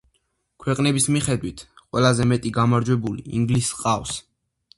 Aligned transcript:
ქვეყნების 0.63 1.05
მიხედვით 1.15 1.63
ყველაზე 1.83 2.27
მეტი 2.33 2.53
გამარჯვებული 2.59 3.27
ინგლისს 3.43 3.77
ჰყავს. 3.79 4.17